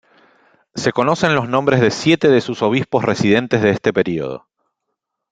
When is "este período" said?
3.69-4.47